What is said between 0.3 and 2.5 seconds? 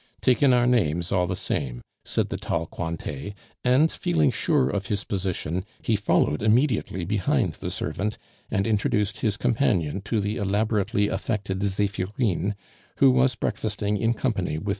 in our names, all the same," said the